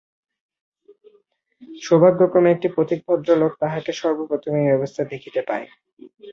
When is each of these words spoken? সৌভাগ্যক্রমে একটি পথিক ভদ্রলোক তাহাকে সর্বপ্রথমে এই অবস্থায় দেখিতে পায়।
সৌভাগ্যক্রমে 1.81 2.49
একটি 2.51 2.67
পথিক 2.75 2.99
ভদ্রলোক 3.07 3.51
তাহাকে 3.61 3.91
সর্বপ্রথমে 4.01 4.59
এই 4.63 4.75
অবস্থায় 4.77 5.09
দেখিতে 5.13 5.41
পায়। 5.49 5.65